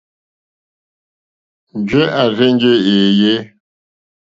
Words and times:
Njɛ̂ 1.79 2.03
à 2.19 2.23
rzênjé 2.31 2.71
èèyé. 2.93 3.33